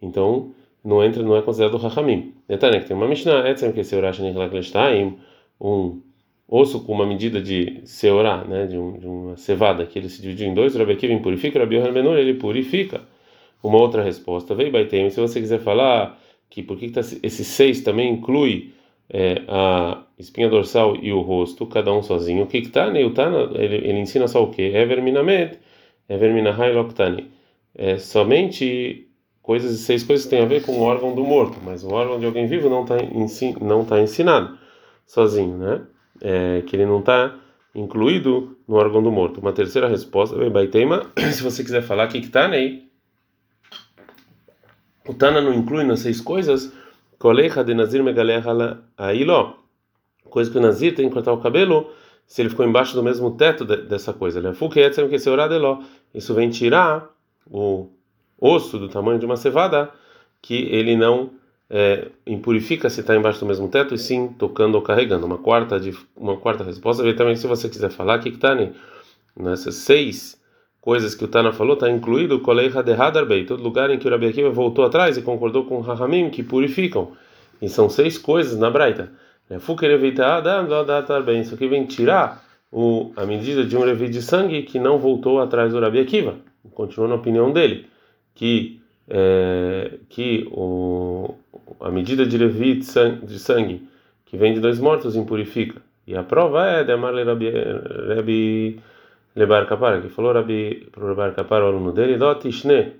Então, 0.00 0.52
não 0.82 1.04
entra, 1.04 1.22
não 1.22 1.36
é 1.36 1.42
considerado 1.42 1.76
rachamim. 1.76 2.32
Netane, 2.48 2.80
que 2.80 2.86
tem 2.86 2.96
uma 2.96 3.06
Mishnah, 3.06 3.46
etzem 3.46 3.70
que 3.70 3.84
se 3.84 3.94
orar, 3.94 4.14
um 5.60 6.00
osso 6.48 6.84
com 6.84 6.92
uma 6.94 7.04
medida 7.04 7.38
de 7.38 7.82
seorá, 7.84 8.42
né, 8.44 8.64
de, 8.64 8.78
um, 8.78 8.98
de, 8.98 9.06
uma 9.06 9.36
cevada, 9.36 9.84
que 9.84 9.98
ele 9.98 10.08
se 10.08 10.22
dividiu 10.22 10.48
em 10.48 10.54
dois, 10.54 10.74
o 10.74 10.78
Rabi 10.78 10.92
Akiva 10.92 11.12
impurifica, 11.12 11.58
o 11.58 11.60
Rabi 11.60 11.76
Yohanan 11.76 12.18
ele 12.18 12.32
purifica 12.32 13.02
uma 13.62 13.78
outra 13.78 14.02
resposta, 14.02 14.54
veio 14.54 14.70
Baitem, 14.70 15.10
se 15.10 15.20
você 15.20 15.40
quiser 15.40 15.60
falar 15.60 16.18
que 16.48 16.62
por 16.62 16.78
que, 16.78 16.90
tá, 16.90 17.00
esse 17.00 17.44
seis 17.44 17.80
também 17.80 18.12
inclui 18.12 18.72
é, 19.10 19.42
a 19.48 20.02
espinha 20.18 20.48
dorsal 20.48 20.96
e 20.96 21.12
o 21.12 21.20
rosto, 21.20 21.66
cada 21.66 21.92
um 21.92 22.02
sozinho. 22.02 22.44
O 22.44 22.46
que 22.46 22.58
está? 22.58 22.88
O 22.88 23.10
Tana, 23.10 23.50
ele, 23.54 23.76
ele 23.76 23.98
ensina 23.98 24.28
só 24.28 24.42
o 24.42 24.50
que? 24.50 24.62
É 24.62 24.84
verminamet, 24.84 25.58
é 26.08 26.16
verminahai 26.16 26.72
loktani. 26.72 27.30
É 27.74 27.98
somente 27.98 29.08
coisas, 29.42 29.78
seis 29.80 30.02
coisas 30.02 30.24
que 30.26 30.30
têm 30.30 30.42
a 30.42 30.46
ver 30.46 30.64
com 30.64 30.72
o 30.72 30.82
órgão 30.82 31.14
do 31.14 31.22
morto, 31.24 31.58
mas 31.62 31.84
o 31.84 31.92
órgão 31.92 32.18
de 32.18 32.26
alguém 32.26 32.46
vivo 32.46 32.68
não 32.68 32.82
está 32.82 32.96
tá 33.84 34.00
ensinado 34.00 34.58
sozinho, 35.06 35.56
né? 35.56 35.82
É, 36.20 36.62
que 36.66 36.74
ele 36.74 36.86
não 36.86 37.00
está 37.00 37.38
incluído 37.74 38.56
no 38.66 38.76
órgão 38.76 39.02
do 39.02 39.12
morto. 39.12 39.38
Uma 39.40 39.52
terceira 39.52 39.86
resposta, 39.86 40.36
tema 40.70 41.12
se 41.32 41.42
você 41.42 41.62
quiser 41.62 41.82
falar 41.82 42.08
que 42.08 42.18
está 42.18 42.48
né? 42.48 42.85
O 45.06 45.14
Tana 45.14 45.40
não 45.40 45.54
inclui 45.54 45.84
nas 45.84 46.00
seis 46.00 46.20
coisas 46.20 46.72
de 47.64 47.74
Nazir. 47.74 48.02
Coisa 50.28 50.50
que 50.50 50.58
o 50.58 50.60
Nazir 50.60 50.94
tem 50.94 51.08
que 51.08 51.14
cortar 51.14 51.32
o 51.32 51.40
cabelo 51.40 51.90
se 52.26 52.42
ele 52.42 52.50
ficou 52.50 52.66
embaixo 52.66 52.94
do 52.94 53.02
mesmo 53.02 53.30
teto 53.36 53.64
de, 53.64 53.76
dessa 53.82 54.12
coisa. 54.12 54.42
Isso 56.14 56.34
vem 56.34 56.50
tirar 56.50 57.08
o 57.50 57.88
osso 58.40 58.78
do 58.78 58.88
tamanho 58.88 59.18
de 59.18 59.26
uma 59.26 59.36
cevada 59.36 59.90
que 60.42 60.54
ele 60.54 60.96
não 60.96 61.30
é, 61.70 62.08
impurifica 62.26 62.90
se 62.90 63.00
está 63.00 63.16
embaixo 63.16 63.40
do 63.40 63.46
mesmo 63.46 63.68
teto 63.68 63.94
e 63.94 63.98
sim 63.98 64.28
tocando 64.28 64.74
ou 64.74 64.82
carregando. 64.82 65.26
Uma 65.26 65.38
quarta, 65.38 65.78
de, 65.80 65.96
uma 66.16 66.36
quarta 66.36 66.64
resposta, 66.64 67.02
vê 67.02 67.14
também 67.14 67.36
se 67.36 67.46
você 67.46 67.68
quiser 67.68 67.90
falar 67.90 68.18
que 68.18 68.28
está 68.28 68.56
nessas 69.36 69.76
seis 69.76 70.40
coisas 70.86 71.16
que 71.16 71.24
o 71.24 71.26
Tana 71.26 71.52
falou, 71.52 71.74
está 71.74 71.90
incluído 71.90 72.36
o 72.36 72.40
Koleiha 72.40 72.80
de 72.80 72.92
Hadarbei, 72.92 73.44
todo 73.44 73.60
lugar 73.60 73.90
em 73.90 73.98
que 73.98 74.06
o 74.06 74.10
Rabi 74.10 74.28
Akiva 74.28 74.50
voltou 74.50 74.84
atrás 74.84 75.16
e 75.16 75.22
concordou 75.22 75.64
com 75.64 75.78
o 75.78 75.80
Rahamim, 75.80 76.30
que 76.30 76.44
purificam. 76.44 77.10
E 77.60 77.68
são 77.68 77.90
seis 77.90 78.16
coisas 78.16 78.56
na 78.56 78.70
Braita. 78.70 79.10
Isso 79.50 79.72
aqui 81.54 81.66
vem 81.66 81.86
tirar 81.86 82.40
o, 82.70 83.10
a 83.16 83.26
medida 83.26 83.64
de 83.64 83.76
um 83.76 83.82
levi 83.82 84.08
de 84.08 84.22
sangue 84.22 84.62
que 84.62 84.78
não 84.78 84.96
voltou 84.96 85.40
atrás 85.40 85.72
do 85.72 85.80
Rabi 85.80 85.98
Akiva. 85.98 86.36
Continua 86.72 87.08
na 87.08 87.16
opinião 87.16 87.52
dele, 87.52 87.86
que, 88.32 88.80
é, 89.08 89.98
que 90.08 90.46
o, 90.52 91.34
a 91.80 91.90
medida 91.90 92.24
de 92.24 92.38
levi 92.38 92.76
de 92.76 92.84
sangue, 92.84 93.26
de 93.26 93.40
sangue 93.40 93.88
que 94.24 94.36
vem 94.36 94.54
de 94.54 94.60
dois 94.60 94.78
mortos 94.78 95.16
impurifica. 95.16 95.82
E 96.06 96.14
a 96.14 96.22
prova 96.22 96.64
é 96.64 96.84
de 96.84 96.92
Amar 96.92 97.12
Rabi 97.12 98.80
Lebar 99.36 99.66
Kapara, 99.66 100.00
que 100.00 100.08
falou 100.08 100.32
Rabi, 100.32 100.88
para 100.90 101.04
o 101.04 101.08
Lebar 101.08 101.34
Kapara, 101.34 101.66
o 101.66 101.68
aluno 101.68 101.92
dele, 101.92 102.16
Dotishne, 102.16 102.94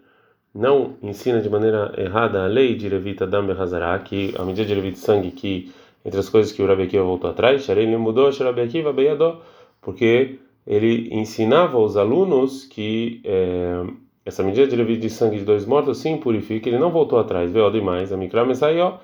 não 0.55 0.97
ensina 1.03 1.41
de 1.41 1.49
maneira 1.49 1.95
errada 1.97 2.45
a 2.45 2.47
lei 2.47 2.75
de 2.75 2.91
Levita 2.91 3.27
Dam 3.27 3.51
Hazara, 3.59 3.99
que 4.01 4.35
a 4.39 4.45
medida 4.45 4.67
de 4.67 4.75
Levita 4.75 4.99
sangue, 4.99 5.31
que 5.31 5.73
entre 6.05 6.21
as 6.21 6.29
coisas 6.29 6.53
que 6.53 6.63
o 6.63 6.67
Rabi 6.67 6.83
Akiva 6.83 7.03
voltou 7.05 7.31
atrás, 7.31 7.67
ele 7.71 7.97
mudou 7.97 8.31
Rabi 8.31 8.61
Akiva 8.61 8.93
Beyadó, 8.93 9.41
porque 9.81 10.39
ele 10.67 11.09
ensinava 11.11 11.79
aos 11.79 11.97
alunos 11.97 12.65
que 12.65 13.23
é, 13.25 13.83
essa 14.25 14.43
medida 14.43 14.67
de 14.67 14.77
Levita 14.77 15.01
de 15.01 15.11
sangue 15.11 15.39
de 15.39 15.45
dois 15.45 15.65
mortos 15.65 15.99
sim 15.99 16.19
purifica, 16.19 16.69
ele 16.69 16.79
não 16.79 16.91
voltou 16.91 17.19
atrás, 17.19 17.51
veio 17.51 17.71
demais, 17.71 18.13
a 18.13 18.17
Mikra 18.17 18.45
Messaió, 18.45 18.99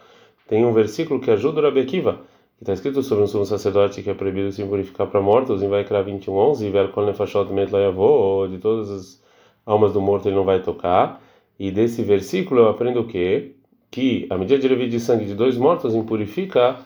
tem 0.46 0.66
um 0.66 0.72
versículo 0.74 1.18
que 1.18 1.30
ajuda 1.30 1.60
o 1.60 1.64
Rabi 1.64 1.80
Akiva 1.80 2.20
está 2.62 2.72
escrito 2.72 3.02
sobre 3.02 3.24
um 3.24 3.26
sumo 3.26 3.44
sacerdote 3.44 4.02
que 4.02 4.10
é 4.10 4.14
proibido 4.14 4.52
se 4.52 4.64
purificar 4.64 5.08
para 5.08 5.20
mortos, 5.20 5.62
em 5.62 5.68
Vaikra 5.68 6.02
21:11, 6.04 6.70
Velkol 6.70 7.06
Nefashot 7.06 7.52
Met 7.52 7.72
Loyavô, 7.72 8.46
de 8.48 8.58
todas 8.58 8.88
as 8.88 9.22
almas 9.66 9.92
do 9.92 10.00
morto 10.00 10.28
ele 10.28 10.36
não 10.36 10.44
vai 10.44 10.62
tocar. 10.62 11.20
E 11.58 11.72
desse 11.72 12.02
versículo 12.02 12.60
eu 12.60 12.68
aprendo 12.68 13.00
o 13.00 13.06
quê? 13.06 13.56
Que 13.90 14.26
a 14.30 14.38
medida 14.38 14.60
de 14.60 14.68
levi 14.68 14.88
de 14.88 15.00
sangue 15.00 15.24
de 15.24 15.34
dois 15.34 15.56
mortos 15.56 15.92
impurifica 15.94 16.76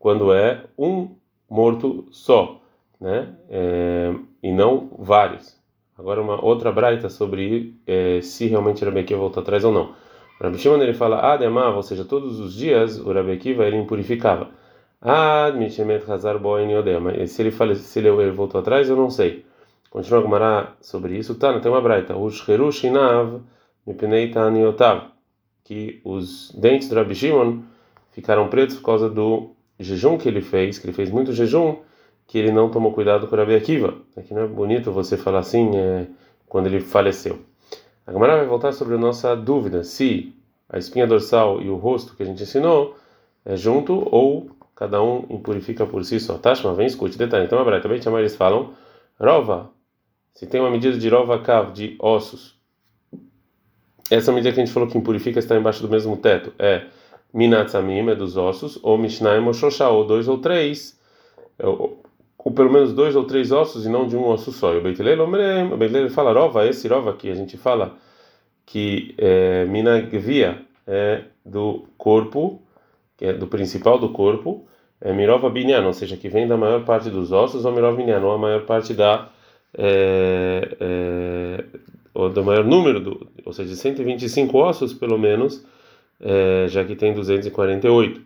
quando 0.00 0.32
é 0.32 0.64
um 0.76 1.10
morto 1.48 2.06
só, 2.10 2.60
né? 3.00 3.28
É, 3.48 4.12
e 4.42 4.50
não 4.50 4.90
vários. 4.98 5.56
Agora 5.96 6.20
uma 6.20 6.44
outra 6.44 6.72
braita 6.72 7.08
sobre 7.08 7.76
é, 7.86 8.20
se 8.20 8.46
realmente 8.46 8.84
Rabi 8.84 9.00
Akiva 9.00 9.20
voltou 9.20 9.42
atrás 9.42 9.64
ou 9.64 9.72
não. 9.72 9.94
Rabi 10.40 10.58
Shimon 10.58 10.82
ele 10.82 10.94
fala, 10.94 11.20
ah, 11.20 11.36
demava, 11.36 11.76
ou 11.76 11.82
seja, 11.82 12.04
todos 12.04 12.40
os 12.40 12.54
dias 12.54 12.98
o 12.98 13.12
Rabi 13.12 13.32
Akiva 13.32 13.64
ele 13.64 13.76
impurificava. 13.76 14.58
Ah, 15.02 15.50
Mishemet 15.52 16.04
Hazar 16.10 16.38
Boen 16.38 16.70
Yodema. 16.70 17.26
Se 17.26 17.40
ele 17.40 17.50
faleceu, 17.50 18.20
ele 18.20 18.32
voltou 18.32 18.60
atrás, 18.60 18.88
eu 18.88 18.96
não 18.96 19.08
sei. 19.08 19.46
Continua 19.88 20.20
a 20.20 20.22
Gumará 20.22 20.72
sobre 20.82 21.16
isso. 21.16 21.34
Tá, 21.36 21.58
tem 21.58 21.72
uma 21.72 21.80
braita. 21.80 22.16
Ushheru 22.16 22.70
Shinav 22.70 23.40
Mipnei 23.86 24.30
Taniotav. 24.30 25.08
Que 25.64 26.02
os 26.04 26.52
dentes 26.52 26.88
do 26.88 26.96
Rabi 26.96 27.14
Shimon 27.14 27.62
ficaram 28.12 28.48
pretos 28.48 28.76
por 28.76 28.84
causa 28.84 29.08
do 29.08 29.52
jejum 29.78 30.18
que 30.18 30.28
ele 30.28 30.42
fez, 30.42 30.78
que 30.78 30.86
ele 30.86 30.92
fez 30.92 31.10
muito 31.10 31.32
jejum, 31.32 31.76
que 32.26 32.38
ele 32.38 32.52
não 32.52 32.70
tomou 32.70 32.92
cuidado 32.92 33.26
com 33.26 33.34
o 33.34 33.38
Rabi 33.38 33.54
Akiva. 33.54 33.94
Aqui 34.16 34.34
não 34.34 34.42
é 34.42 34.46
bonito 34.46 34.92
você 34.92 35.16
falar 35.16 35.38
assim 35.38 35.76
é, 35.76 36.08
quando 36.46 36.66
ele 36.66 36.80
faleceu. 36.80 37.38
A 38.06 38.12
Gumará 38.12 38.36
vai 38.36 38.46
voltar 38.46 38.72
sobre 38.72 38.96
a 38.96 38.98
nossa 38.98 39.34
dúvida 39.34 39.82
se 39.82 40.34
a 40.68 40.76
espinha 40.76 41.06
dorsal 41.06 41.62
e 41.62 41.70
o 41.70 41.76
rosto 41.76 42.14
que 42.14 42.22
a 42.22 42.26
gente 42.26 42.42
ensinou 42.42 42.96
é 43.46 43.56
junto 43.56 44.06
ou 44.14 44.50
cada 44.80 45.02
um 45.02 45.26
impurifica 45.28 45.84
por 45.84 46.02
si 46.06 46.18
só. 46.18 46.38
Tashma, 46.38 46.72
vem, 46.72 46.86
escute, 46.86 47.18
detalhe. 47.18 47.44
Então, 47.44 47.58
a 47.60 47.80
também 47.80 48.00
chama, 48.00 48.18
eles 48.18 48.34
falam, 48.34 48.72
Rova, 49.20 49.70
se 50.32 50.46
tem 50.46 50.58
uma 50.58 50.70
medida 50.70 50.96
de 50.96 51.06
Rova 51.06 51.38
Kav, 51.38 51.70
de 51.72 51.96
ossos, 51.98 52.58
essa 54.10 54.32
medida 54.32 54.54
que 54.54 54.58
a 54.58 54.64
gente 54.64 54.72
falou 54.72 54.88
que 54.88 54.96
impurifica 54.96 55.38
está 55.38 55.54
embaixo 55.54 55.82
do 55.82 55.88
mesmo 55.90 56.16
teto, 56.16 56.54
é 56.58 56.86
Minatzamim, 57.30 58.08
é 58.08 58.14
dos 58.14 58.38
ossos, 58.38 58.78
ou 58.82 58.96
Mishnaim 58.96 59.44
ou 59.44 59.92
ou 59.92 60.06
dois 60.06 60.26
ou 60.26 60.38
três, 60.38 60.98
é, 61.58 61.66
ou, 61.66 62.02
ou, 62.38 62.50
pelo 62.50 62.72
menos 62.72 62.94
dois 62.94 63.14
ou 63.14 63.24
três 63.24 63.52
ossos 63.52 63.84
e 63.84 63.88
não 63.90 64.08
de 64.08 64.16
um 64.16 64.26
osso 64.26 64.50
só. 64.50 64.72
E 64.72 64.78
o 64.78 64.82
Beitilel, 64.82 65.22
o 65.22 65.76
Beitilel 65.76 66.08
fala 66.08 66.32
Rova, 66.32 66.66
esse 66.66 66.88
Rova 66.88 67.12
que 67.12 67.30
a 67.30 67.34
gente 67.34 67.58
fala 67.58 67.98
que 68.64 69.14
é, 69.18 69.66
Minagvia 69.66 70.64
é 70.86 71.24
do 71.44 71.84
corpo, 71.98 72.62
que 73.18 73.26
é 73.26 73.34
do 73.34 73.46
principal 73.46 73.98
do 73.98 74.08
corpo, 74.08 74.66
é 75.00 75.12
Mirova 75.12 75.48
Binyan, 75.48 75.86
ou 75.86 75.92
seja, 75.92 76.16
que 76.16 76.28
vem 76.28 76.46
da 76.46 76.56
maior 76.56 76.84
parte 76.84 77.08
dos 77.08 77.32
ossos, 77.32 77.64
ou 77.64 77.72
Mirova 77.72 77.96
Binyan, 77.96 78.20
ou 78.20 78.32
a 78.32 78.38
maior 78.38 78.62
parte 78.66 78.92
da. 78.92 79.28
É, 79.76 80.76
é, 80.80 81.64
ou 82.12 82.28
do 82.28 82.44
maior 82.44 82.64
número, 82.64 83.00
do, 83.00 83.26
ou 83.44 83.52
seja, 83.52 83.74
125 83.74 84.58
ossos 84.58 84.92
pelo 84.92 85.16
menos, 85.16 85.64
é, 86.20 86.66
já 86.68 86.84
que 86.84 86.96
tem 86.96 87.14
248. 87.14 88.20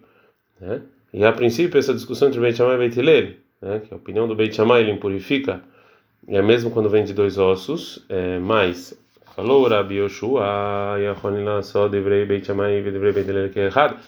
Né? 0.61 0.83
E 1.13 1.25
a 1.25 1.33
princípio, 1.33 1.79
essa 1.79 1.95
discussão 1.95 2.29
entre 2.29 2.41
Beit 2.41 2.57
Shammai 2.57 2.77
e 2.77 2.79
Beit 2.79 2.99
Hillel, 2.99 3.35
né, 3.61 3.83
que 3.87 3.93
a 3.93 3.97
opinião 3.97 4.27
do 4.27 4.35
Beit 4.35 4.57
Shammai 4.57 4.81
ele 4.81 4.91
impurifica, 4.91 5.63
é 6.27 6.41
mesmo 6.41 6.71
quando 6.71 6.89
vem 6.89 7.05
de 7.05 7.13
dois 7.13 7.37
ossos, 7.37 8.05
é, 8.09 8.39
mas 8.39 8.99
falou 9.37 9.69
Rabi 9.69 9.97
Yoshua, 9.97 10.97
Yachonila 10.99 11.63
só 11.63 11.89
devrei 11.89 12.25
Beit 12.25 12.47
Shammai 12.47 12.79
e 12.79 12.83
devrei 12.91 13.13
Beit 13.13 13.29
Hillel 13.29 13.51
que 13.51 13.61
é 13.61 13.67
errado 13.67 13.99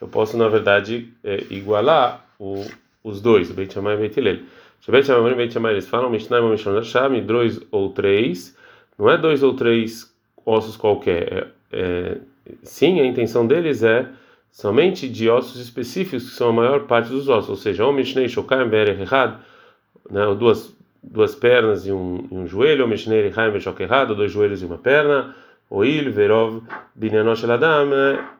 eu 0.00 0.08
posso, 0.08 0.36
na 0.36 0.48
verdade, 0.48 1.08
é, 1.22 1.44
igualar 1.50 2.24
o, 2.38 2.64
os 3.04 3.20
dois, 3.20 3.50
o 3.50 3.54
Beit 3.54 3.72
Shammai 3.72 3.94
e 3.94 3.96
o 3.96 4.00
Beit 4.00 4.18
Hillel. 4.18 4.38
O 4.88 4.92
Beit 4.92 5.06
Shammai 5.06 5.30
e 5.30 5.34
o 5.34 5.36
Beit 5.36 5.52
Shammai, 5.52 5.72
eles 5.72 5.88
falam 5.88 6.10
Mishnah 6.10 6.40
Mishnah 6.40 6.82
Shami, 6.82 7.20
dois 7.20 7.60
ou 7.70 7.90
três, 7.90 8.56
não 8.98 9.10
é 9.10 9.18
dois 9.18 9.42
ou 9.42 9.54
três 9.54 10.12
ossos 10.44 10.76
qualquer. 10.76 11.32
É, 11.32 11.46
é, 11.72 12.16
sim, 12.62 13.00
a 13.00 13.06
intenção 13.06 13.46
deles 13.46 13.82
é 13.82 14.08
somente 14.50 15.08
de 15.08 15.28
ossos 15.28 15.60
específicos, 15.60 16.30
que 16.30 16.34
são 16.34 16.48
a 16.48 16.52
maior 16.52 16.80
parte 16.86 17.10
dos 17.10 17.28
ossos, 17.28 17.50
ou 17.50 17.56
seja, 17.56 17.84
ou 17.84 17.92
Mishnei 17.92 18.28
Shokai 18.28 18.64
Bere 18.68 19.00
errado, 19.00 19.40
né, 20.10 20.22
duas, 20.34 20.74
duas 21.02 21.34
pernas 21.34 21.86
e 21.86 21.92
um, 21.92 22.26
e 22.30 22.34
um 22.34 22.46
joelho, 22.46 22.82
ou 22.82 22.88
Mishnei 22.88 23.28
Rehaim 23.28 23.52
Beshok 23.52 23.82
errado, 23.82 24.14
dois 24.14 24.32
joelhos 24.32 24.62
e 24.62 24.64
uma 24.64 24.78
perna, 24.78 25.34
Oil, 25.70 26.12
Verov, 26.12 26.62
Binyanosh 26.94 27.44
Ladam, 27.44 27.90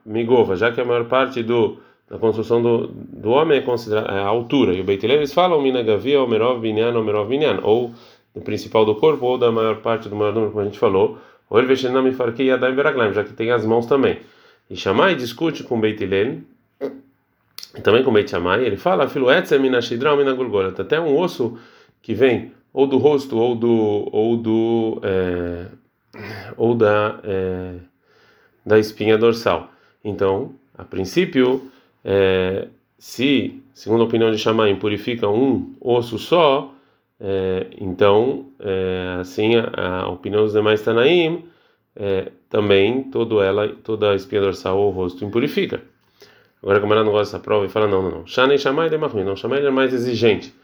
Migova, 0.04 0.56
já 0.56 0.72
que 0.72 0.80
a 0.80 0.84
maior 0.84 1.04
parte 1.04 1.42
do, 1.42 1.78
da 2.08 2.18
construção 2.18 2.60
do, 2.60 2.88
do 2.88 3.30
homem 3.30 3.58
é 3.58 3.60
considerada 3.60 4.12
é 4.12 4.20
a 4.20 4.26
altura. 4.26 4.74
E 4.74 4.80
o 4.80 4.84
Beit 4.84 5.06
eles 5.06 5.32
falam 5.32 5.62
Minagavia, 5.62 6.20
Omerov, 6.20 6.60
Binyan, 6.60 6.98
Omerov, 6.98 7.28
Binyan, 7.28 7.60
ou 7.62 7.92
do 8.34 8.40
principal 8.40 8.84
do 8.84 8.96
corpo, 8.96 9.24
ou 9.26 9.38
da 9.38 9.52
maior 9.52 9.76
parte 9.76 10.08
do 10.08 10.16
maior 10.16 10.32
número, 10.32 10.50
como 10.50 10.62
a 10.62 10.64
gente 10.64 10.78
falou. 10.78 11.18
Ou 11.48 11.58
ele 11.58 11.68
Veshenam 11.68 12.06
e 12.06 12.12
Farkei 12.12 12.46
Yadam 12.46 12.74
Veraglaim, 12.74 13.12
já 13.12 13.24
que 13.24 13.32
tem 13.32 13.50
as 13.50 13.64
mãos 13.64 13.86
também. 13.86 14.18
E 14.68 14.76
Shammai 14.76 15.14
discute 15.14 15.62
com 15.64 15.80
Beit 15.80 16.02
e 16.02 17.80
também 17.82 18.02
com 18.02 18.12
Beit 18.12 18.28
Shammai, 18.28 18.64
ele 18.64 18.76
fala, 18.76 19.08
Filo 19.08 19.30
Etzem, 19.30 19.60
Minashidra, 19.60 20.16
Minagulgola, 20.16 20.74
até 20.76 21.00
um 21.00 21.16
osso 21.16 21.56
que 22.02 22.14
vem 22.14 22.52
ou 22.72 22.86
do 22.86 22.98
rosto 22.98 23.36
ou 23.36 23.54
do 23.54 24.08
ou 24.12 24.36
do 24.36 25.00
é, 25.02 25.66
ou 26.56 26.74
da, 26.74 27.20
é, 27.24 27.74
da 28.64 28.78
espinha 28.78 29.16
dorsal. 29.16 29.70
Então, 30.04 30.54
a 30.76 30.84
princípio, 30.84 31.70
é, 32.04 32.68
se, 32.98 33.62
segundo 33.74 34.02
a 34.02 34.06
opinião 34.06 34.30
de 34.30 34.38
Shammai, 34.38 34.74
purifica 34.76 35.28
um 35.28 35.74
osso 35.80 36.18
só, 36.18 36.72
é, 37.20 37.66
então, 37.78 38.46
é, 38.58 39.18
assim, 39.20 39.56
a, 39.56 40.02
a, 40.02 40.08
opinião 40.08 40.42
dos 40.42 40.52
demais 40.52 40.82
Tanaim, 40.82 41.44
é, 41.94 42.32
também 42.48 43.04
todo 43.04 43.42
ela, 43.42 43.68
toda 43.68 44.12
a 44.12 44.14
espinha 44.14 44.40
dorsal 44.40 44.78
ou 44.78 44.88
o 44.88 44.94
rosto 44.94 45.24
impurifica. 45.24 45.82
Agora 46.62 46.78
a 46.78 46.80
Gamara 46.80 47.04
não 47.04 47.12
gosta 47.12 47.36
dessa 47.36 47.44
prova 47.44 47.66
e 47.66 47.68
fala: 47.68 47.86
não, 47.86 48.02
não, 48.02 48.10
não. 48.10 48.26
Shanei 48.26 48.58
Shammai 48.58 48.88
de 48.90 48.98
Mahmin, 48.98 49.24
não, 49.24 49.36
Shammai 49.36 49.64
é 49.64 49.70
mais 49.70 49.92
exigente. 49.92 50.54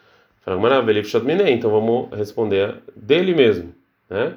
Fala 0.42 0.56
Gamara, 0.56 0.82
Velif 0.82 1.08
Shotminei, 1.08 1.52
então 1.52 1.70
vamos 1.70 2.10
responder 2.16 2.76
dele 2.94 3.34
mesmo, 3.34 3.74
né? 4.08 4.34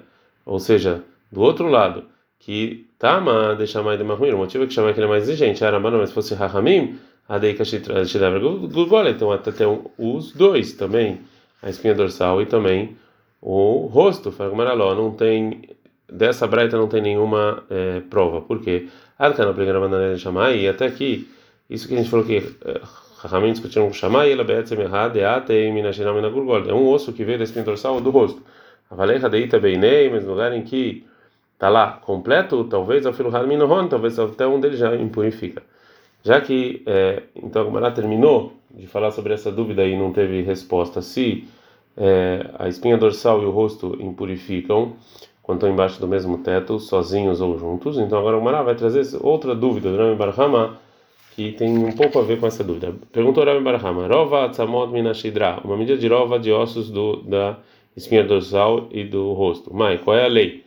Ou 0.49 0.59
seja, 0.59 1.03
do 1.31 1.41
outro 1.41 1.67
lado, 1.67 2.05
que 2.39 2.89
Tama 2.97 3.55
deixa 3.55 3.83
mais 3.83 3.99
de 3.99 4.03
Mahmir, 4.03 4.33
o 4.33 4.39
motivo 4.39 4.63
é 4.63 4.67
que 4.67 4.73
chama 4.73 4.91
que 4.91 4.99
ele 4.99 5.05
é 5.05 5.09
mais 5.09 5.29
exigente. 5.29 5.63
Arambana, 5.63 5.99
mas 5.99 6.09
se 6.09 6.15
fosse 6.15 6.33
Rahamim, 6.33 6.97
Adeika 7.27 7.63
Shidavra 7.63 8.39
Gulgola, 8.39 9.11
então 9.11 9.31
até 9.31 9.51
tem 9.51 9.67
os 9.95 10.31
dois 10.33 10.73
também, 10.73 11.19
a 11.61 11.69
espinha 11.69 11.93
dorsal 11.93 12.41
e 12.41 12.47
também 12.47 12.97
o 13.39 13.85
rosto. 13.85 14.31
Fagmaraló, 14.31 14.95
não 14.95 15.11
tem, 15.11 15.69
dessa 16.11 16.47
braita 16.47 16.75
não 16.75 16.87
tem 16.87 17.03
nenhuma 17.03 17.63
é, 17.69 17.99
prova. 17.99 18.41
Por 18.41 18.59
quê? 18.59 18.87
Adkana 19.19 19.53
Pregana 19.53 19.79
Mandana 19.79 20.17
chamar 20.17 20.55
e 20.55 20.67
até 20.67 20.87
aqui, 20.87 21.29
isso 21.69 21.87
que 21.87 21.93
a 21.93 21.97
gente 21.97 22.09
falou 22.09 22.25
que 22.25 22.41
Rahamim 23.19 23.51
discutiram 23.51 23.85
com 23.85 23.93
Shamai, 23.93 24.31
ela 24.31 24.43
be'etzem 24.43 24.81
errad, 24.81 25.15
eate 25.15 25.53
e 25.53 25.71
minashinam 25.71 26.15
minagulgol. 26.15 26.67
É 26.67 26.73
um 26.73 26.89
osso 26.89 27.13
que 27.13 27.23
veio 27.23 27.37
da 27.37 27.43
espinha 27.43 27.63
dorsal 27.63 27.93
ou 27.93 28.01
do 28.01 28.09
rosto. 28.09 28.41
Avalecha 28.89 29.29
deita 29.29 29.59
beinei, 29.59 30.09
mas 30.09 30.23
no 30.23 30.31
lugar 30.31 30.51
em 30.53 30.63
que 30.63 31.05
está 31.53 31.69
lá 31.69 31.99
completo, 32.03 32.63
talvez 32.63 33.05
ao 33.05 33.13
filo 33.13 33.35
Harminohon, 33.35 33.87
talvez 33.87 34.17
até 34.17 34.47
um 34.47 34.59
deles 34.59 34.79
já 34.79 34.95
impurifica. 34.95 35.61
Já 36.23 36.41
que 36.41 36.81
é, 36.85 37.23
então 37.35 37.75
a 37.77 37.91
terminou 37.91 38.53
de 38.71 38.87
falar 38.87 39.11
sobre 39.11 39.33
essa 39.33 39.51
dúvida 39.51 39.85
e 39.85 39.97
não 39.97 40.11
teve 40.11 40.41
resposta 40.41 41.01
se 41.01 41.47
é, 41.97 42.49
a 42.57 42.67
espinha 42.67 42.97
dorsal 42.97 43.41
e 43.41 43.45
o 43.45 43.51
rosto 43.51 43.97
impurificam 43.99 44.93
quando 45.43 45.57
estão 45.57 45.69
embaixo 45.69 45.99
do 45.99 46.07
mesmo 46.07 46.37
teto, 46.39 46.79
sozinhos 46.79 47.41
ou 47.41 47.57
juntos. 47.57 47.97
Então 47.97 48.19
agora 48.19 48.37
a 48.37 48.39
Gemara 48.39 48.63
vai 48.63 48.75
trazer 48.75 49.17
outra 49.21 49.55
dúvida 49.55 49.91
do 49.91 49.97
Rami 49.97 50.15
Barhama 50.15 50.77
que 51.35 51.51
tem 51.53 51.77
um 51.77 51.91
pouco 51.91 52.19
a 52.19 52.21
ver 52.21 52.39
com 52.39 52.47
essa 52.47 52.63
dúvida. 52.63 52.93
Perguntou 53.11 53.43
Rami 53.43 53.61
Barhama: 53.61 54.07
Rova 54.07 54.49
tzamot 54.49 54.91
minashidra, 54.91 55.59
uma 55.63 55.75
medida 55.77 55.97
de 55.97 56.07
rova 56.07 56.39
de 56.39 56.51
ossos 56.51 56.89
do, 56.89 57.17
da 57.23 57.57
espinha 57.99 58.23
dorsal 58.23 58.89
e 58.91 59.03
do 59.03 59.33
rosto. 59.33 59.73
Mai, 59.73 59.97
qual 59.99 60.17
é 60.17 60.25
a 60.25 60.27
lei? 60.27 60.65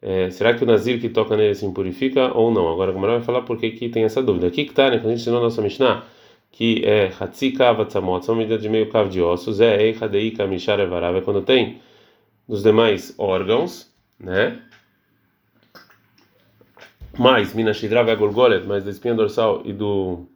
É, 0.00 0.30
será 0.30 0.52
que 0.52 0.64
o 0.64 0.66
Nazir 0.66 1.00
que 1.00 1.08
toca 1.08 1.36
nele 1.36 1.54
se 1.54 1.64
impurifica 1.64 2.36
ou 2.36 2.50
não? 2.50 2.68
Agora 2.68 2.90
a 2.90 2.94
Gamara 2.94 3.12
vai 3.14 3.22
falar 3.22 3.42
por 3.42 3.56
que, 3.56 3.70
que 3.70 3.88
tem 3.88 4.04
essa 4.04 4.22
dúvida. 4.22 4.48
Aqui 4.48 4.64
que 4.64 4.70
está, 4.70 4.90
né? 4.90 4.98
Quando 4.98 5.06
a 5.06 5.10
gente 5.10 5.20
ensinou 5.20 5.38
a 5.38 5.42
nossa 5.44 5.62
Mishnah, 5.62 6.04
que 6.50 6.84
é 6.84 7.12
Hatzi 7.18 7.52
Kava 7.52 7.86
Tzamot, 7.86 8.24
são 8.24 8.34
medidas 8.34 8.60
de 8.60 8.68
meio 8.68 8.88
cavo 8.90 9.08
de 9.08 9.22
ossos, 9.22 9.60
é 9.60 9.80
Eichadei 9.80 10.32
Kamishar 10.32 10.80
Evarav, 10.80 11.16
é 11.16 11.20
quando 11.20 11.42
tem 11.42 11.80
dos 12.48 12.62
demais 12.62 13.14
órgãos, 13.16 13.90
né? 14.18 14.60
Mais 17.16 17.54
Minashidra 17.54 18.02
Vegorgolet, 18.02 18.66
mais 18.66 18.84
da 18.84 18.90
espinha 18.90 19.14
dorsal 19.14 19.62
e 19.64 19.72
do 19.72 20.26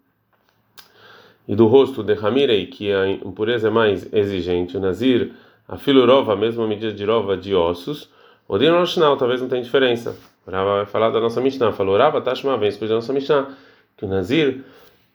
e 1.49 1.55
do 1.55 1.67
rosto 1.67 2.03
de 2.03 2.15
Hamirei, 2.15 2.67
que 2.67 2.93
a 2.93 3.09
impureza 3.09 3.69
é 3.69 3.71
mais 3.71 4.13
exigente, 4.13 4.77
o 4.77 4.81
Nazir, 4.81 5.33
a 5.69 5.77
Filurova, 5.77 6.33
a 6.33 6.37
mesma 6.37 6.67
medida 6.67 6.93
de 6.93 7.05
rova 7.05 7.37
de 7.37 7.55
ossos, 7.55 8.11
Odin 8.49 8.71
Roshnal, 8.71 9.17
talvez 9.17 9.41
não 9.41 9.49
tenha 9.49 9.63
diferença. 9.63 10.17
Rava 10.47 10.77
vai 10.77 10.87
falar 10.87 11.11
da 11.11 11.21
nossa 11.21 11.41
Mishnah. 11.41 11.73
Falou, 11.73 11.97
Rava, 11.97 12.21
Tashma, 12.21 12.57
vem 12.57 12.69
escolher 12.69 12.91
da 12.91 12.95
nossa 12.97 13.13
Mishnah. 13.13 13.49
Que 13.97 14.05
o 14.05 14.09
Nazir, 14.09 14.65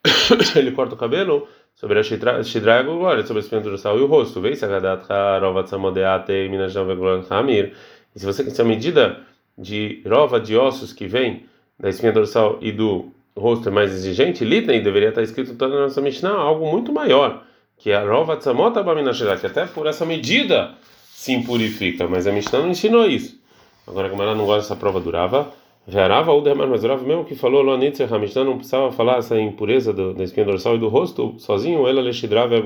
ele 0.56 0.72
corta 0.72 0.96
o 0.96 0.98
cabelo 0.98 1.48
sobre 1.76 2.00
a 2.00 2.04
Shidra 2.04 2.80
agora, 2.80 3.26
sobre 3.26 3.42
a 3.42 3.44
espinha 3.44 3.62
dorsal 3.62 3.98
e 3.98 4.02
o 4.02 4.08
rosto. 4.08 4.42
Vê 4.42 4.56
se 4.56 4.66
Agadat 4.66 5.08
Rova 5.40 5.64
Tsamodeate 5.64 6.50
Minajam 6.50 6.86
Vegulon 6.86 7.24
Hamir. 7.30 7.74
E 8.14 8.20
se 8.20 8.26
você 8.26 8.50
se 8.50 8.62
a 8.62 8.66
medida 8.66 9.20
de 9.58 10.02
rova 10.06 10.40
de 10.40 10.58
ossos 10.58 10.92
que 10.92 11.08
vem 11.08 11.46
da 11.80 11.90
espinha 11.90 12.12
dorsal 12.12 12.58
e 12.62 12.72
do 12.72 13.12
rosto 13.38 13.70
é 13.70 13.72
mais 13.72 13.94
exigente, 13.94 14.44
Litnei 14.44 14.82
deveria 14.82 15.10
estar 15.10 15.22
escrito 15.22 15.56
toda 15.56 15.76
na 15.76 15.82
nossa 15.84 16.02
Mishnah 16.02 16.34
algo 16.34 16.70
muito 16.70 16.92
maior, 16.92 17.44
que 17.82 17.90
é 17.90 17.96
a 17.96 18.08
Rova 18.08 18.38
Tsamota 18.38 18.84
Baminashirá, 18.84 19.38
que 19.38 19.48
até 19.48 19.66
por 19.66 19.88
essa 19.88 20.06
medida 20.06 20.76
se 21.10 21.34
impurifica, 21.34 22.08
mas 22.08 22.28
a 22.28 22.32
Mishnah 22.32 22.60
não 22.60 22.70
ensinou 22.70 23.08
isso. 23.08 23.42
Agora 23.88 24.08
a 24.08 24.10
Gamara 24.12 24.36
não 24.36 24.46
gosta 24.46 24.62
dessa 24.62 24.76
prova 24.76 25.00
durava. 25.00 25.52
Jarava 25.88 26.32
ou 26.32 26.44
demais, 26.44 26.70
mas 26.70 26.82
durava 26.82 27.04
mesmo 27.04 27.26
que 27.26 27.34
falou 27.34 27.64
Lonitzer, 27.64 28.14
a 28.14 28.20
Mishnah 28.20 28.44
não 28.44 28.58
precisava 28.58 28.92
falar 28.92 29.18
essa 29.18 29.40
impureza 29.40 29.92
do, 29.92 30.14
da 30.14 30.24
espinha 30.24 30.46
dorsal 30.46 30.76
e 30.76 30.80
do 30.80 30.90
rosto 30.90 31.34
sozinho, 31.40 31.88
ela 31.88 32.02
lechidrava 32.02 32.56
e 32.56 32.62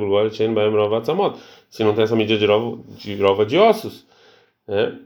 Se 1.70 1.84
não 1.86 1.96
tem 1.96 2.04
essa 2.04 2.16
medida 2.16 2.38
de 2.38 2.46
rova 2.46 2.78
de, 2.98 3.16
rova 3.16 3.46
de 3.46 3.58
ossos, 3.58 4.06
né? 4.68 5.00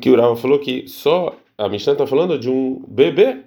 Que 0.00 0.10
o 0.10 0.20
Rava 0.20 0.34
falou 0.34 0.58
que 0.58 0.88
só 0.88 1.36
a 1.56 1.68
Mishnah 1.68 1.92
está 1.92 2.06
falando 2.06 2.36
de 2.36 2.50
um 2.50 2.82
bebê. 2.88 3.42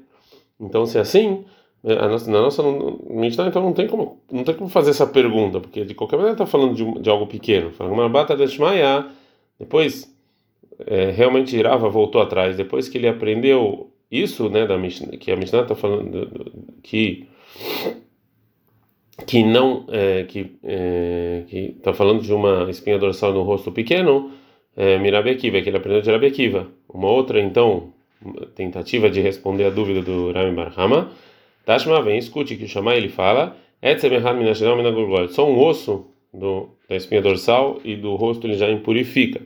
Então, 0.58 0.86
se 0.86 0.98
é 0.98 1.02
assim, 1.02 1.44
é, 1.44 1.50
nossa, 1.84 2.30
na 2.30 2.42
nossa 2.42 2.62
Mishnah, 3.10 3.48
então 3.48 3.62
não 3.62 3.74
tem 3.74 3.88
como 3.88 4.20
não 4.32 4.44
tem 4.44 4.56
como 4.56 4.70
fazer 4.70 4.92
essa 4.92 5.08
pergunta, 5.08 5.60
porque 5.62 5.86
de 5.86 5.96
qualquer 5.96 6.18
maneira 6.18 6.34
está 6.34 6.46
falando 6.46 6.76
de, 6.76 7.02
de 7.02 7.10
algo 7.10 7.26
pequeno. 7.28 7.72
Fala 7.72 7.92
uma 7.92 8.10
bata 8.10 8.36
de 8.36 8.58
depois 9.58 10.14
é, 10.86 11.12
realmente 11.12 11.56
Irava 11.56 11.90
voltou 11.90 12.22
atrás, 12.22 12.58
depois 12.58 12.90
que 12.90 12.98
ele 12.98 13.08
aprendeu 13.08 13.92
isso, 14.12 14.50
né, 14.50 14.66
da 14.66 14.78
Mishnah, 14.78 15.18
que 15.18 15.32
a 15.32 15.36
Mishnah 15.36 15.62
está 15.62 15.76
falando 15.76 16.52
que 16.84 17.28
que 19.26 19.44
não 19.44 19.86
é, 19.90 20.24
que 20.24 20.52
é, 20.64 21.44
que 21.48 21.76
está 21.78 21.94
falando 21.94 22.22
de 22.22 22.34
uma 22.34 22.70
espinha 22.70 22.98
dorsal 22.98 23.34
no 23.34 23.44
rosto 23.44 23.72
pequeno, 23.72 24.32
é, 24.76 24.98
Mirabe 24.98 25.30
Akiva, 25.30 25.62
que 25.62 25.70
ele 25.70 25.78
aprendeu 25.78 26.02
de 26.02 26.12
Rabi 26.12 26.28
Akiva. 26.28 26.68
Uma 26.88 27.10
outra 27.10 27.40
então 27.40 27.94
tentativa 28.56 29.10
de 29.10 29.22
responder 29.22 29.66
a 29.66 29.70
dúvida 29.70 30.02
do 30.02 30.32
Rami 30.32 30.56
Barhama 30.56 31.12
Tashma 31.66 32.02
vem, 32.02 32.18
escute 32.18 32.56
que 32.56 32.66
o 32.66 32.68
Shammai 32.68 32.98
ele 32.98 33.10
fala, 33.10 33.56
só 35.30 35.50
um 35.50 35.60
osso 35.60 36.08
do, 36.34 36.70
da 36.88 36.96
espinha 36.96 37.22
dorsal 37.22 37.80
e 37.84 37.96
do 37.96 38.16
rosto 38.16 38.48
ele 38.48 38.56
já 38.56 38.70
impurifica. 38.70 39.42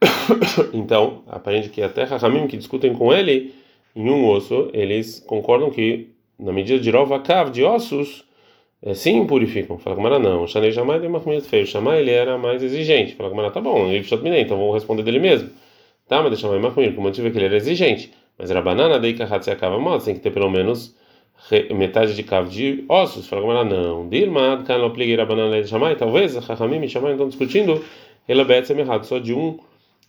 então, 0.72 1.22
aprende 1.26 1.68
que 1.68 1.82
até 1.82 2.04
Rahamim 2.04 2.46
que 2.46 2.56
discutem 2.56 2.94
com 2.94 3.12
ele 3.12 3.52
em 3.94 4.08
um 4.08 4.28
osso, 4.28 4.70
eles 4.72 5.20
concordam 5.20 5.70
que 5.70 6.10
na 6.38 6.52
medida 6.52 6.78
de 6.78 6.90
rova 6.90 7.18
cav 7.18 7.50
de 7.50 7.64
ossos, 7.64 8.24
é, 8.80 8.94
sim 8.94 9.26
purificam. 9.26 9.78
Fala 9.78 9.96
Gamara 9.96 10.18
não. 10.18 10.46
Shanei 10.46 10.70
jamais 10.70 11.00
deu 11.00 11.10
uma 11.10 11.20
comida 11.20 11.42
feia. 11.42 11.66
Chamar 11.66 11.98
ele 11.98 12.12
era 12.12 12.38
mais 12.38 12.62
exigente. 12.62 13.16
Fala 13.16 13.30
Gamara, 13.30 13.50
tá 13.50 13.60
bom, 13.60 13.88
ele 13.88 14.06
então 14.40 14.56
vou 14.56 14.72
responder 14.72 15.02
dele 15.02 15.18
mesmo. 15.18 15.50
Tá, 16.06 16.22
mas 16.22 16.30
deixa 16.30 16.48
mais 16.48 16.60
uma 16.60 16.70
comida, 16.70 16.92
porque 16.92 17.00
o 17.00 17.04
motivo 17.04 17.26
é 17.28 17.30
que 17.30 17.38
ele 17.38 17.46
era 17.46 17.56
exigente. 17.56 18.12
Mas 18.38 18.50
era 18.50 18.62
banana, 18.62 18.98
daí 18.98 19.14
que 19.14 19.22
a 19.22 19.26
ratze 19.26 19.50
acaba 19.50 19.78
moda, 19.78 20.04
tem 20.04 20.14
que 20.14 20.20
ter 20.20 20.30
pelo 20.30 20.50
menos 20.50 20.96
metade 21.74 22.14
de 22.14 22.22
cavo 22.22 22.48
de 22.48 22.84
ossos. 22.88 23.26
Fala 23.26 23.64
não. 23.64 24.08
Dilma, 24.08 24.62
can 24.66 24.78
não 24.78 24.90
pligueira 24.90 25.26
banana 25.26 25.60
de 25.60 25.68
chamar, 25.68 25.96
talvez 25.96 26.36
Rahamim 26.36 26.82
e 26.84 26.88
chamar 26.88 27.12
estão 27.12 27.28
discutindo. 27.28 27.82
Ela 28.26 28.44
bete 28.44 28.72
errado, 28.72 29.04
só 29.04 29.18
de 29.18 29.34
um 29.34 29.58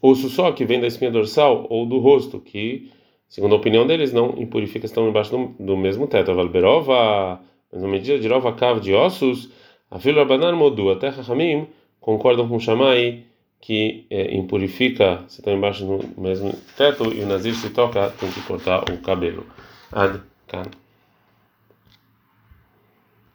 osso 0.02 0.30
só 0.30 0.52
que 0.52 0.66
vem 0.66 0.80
da 0.80 0.88
espinha 0.88 1.12
dorsal 1.12 1.66
ou 1.70 1.86
do 1.86 2.00
rosto, 2.00 2.40
que 2.40 2.92
segundo 3.28 3.56
a 3.56 3.58
opinião 3.58 3.88
deles 3.88 4.14
não 4.14 4.36
impurifica, 4.38 4.86
estão 4.86 5.08
embaixo 5.08 5.32
do, 5.32 5.66
do 5.66 5.78
mesmo 5.78 6.08
teto. 6.08 6.34
Valberova 6.34 7.40
mas 7.72 7.82
na 7.82 7.88
medida 7.88 8.18
de 8.18 8.28
Rova 8.28 8.52
Kav 8.54 8.80
de 8.80 8.94
ossos, 8.94 9.50
a 9.92 10.00
fila 10.00 10.20
Rabanan 10.20 10.56
Modu, 10.56 10.90
até 10.90 11.10
Rahamim, 11.10 11.68
concordam 12.00 12.48
com 12.48 12.60
Shammai 12.60 13.24
que 13.62 14.06
é, 14.10 14.36
impurifica, 14.36 15.24
se 15.28 15.42
está 15.42 15.52
embaixo 15.52 15.86
do 15.86 16.22
mesmo 16.22 16.54
teto 16.78 17.14
e 17.14 17.22
o 17.22 17.28
Nazir 17.28 17.56
se 17.56 17.70
toca, 17.70 18.10
tem 18.12 18.32
que 18.32 18.42
cortar 18.42 18.84
o 18.90 18.98
cabelo. 19.00 19.46
Ad 19.92 20.22
Kan. 20.48 20.66